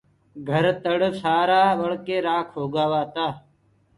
گھر 0.49 0.65
تَڙ 0.83 0.99
سآرآ 1.21 1.63
ٻݪ 1.77 1.91
ڪي 2.05 2.17
رآکِ 2.25 2.47
هوگآ 2.55 3.01
تآ۔ 3.13 3.27